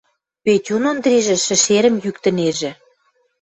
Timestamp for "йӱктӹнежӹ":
2.03-2.71